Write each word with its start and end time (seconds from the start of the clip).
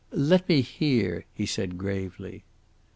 "Let 0.13 0.49
me 0.49 0.61
hear," 0.61 1.25
he 1.31 1.45
said 1.45 1.77
gravely. 1.77 2.43